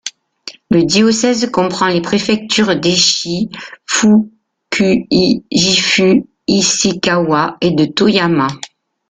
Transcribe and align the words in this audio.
Le 0.71 0.83
diocèse 0.83 1.51
comprend 1.51 1.85
les 1.85 2.01
préfectures 2.01 2.75
d'Aichi, 2.75 3.49
Fukui, 3.85 5.45
Gifu, 5.51 6.25
Ishikawa 6.47 7.57
et 7.61 7.69
de 7.69 7.85
Toyama. 7.85 8.47